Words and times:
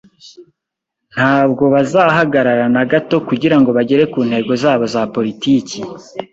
Ntabwo 1.13 1.63
bazahagarara 1.73 2.65
na 2.75 2.83
gato 2.91 3.15
kugirango 3.27 3.69
bagere 3.77 4.03
ku 4.13 4.19
ntego 4.27 4.51
zabo 4.61 4.85
za 4.93 5.01
politiki 5.15 5.79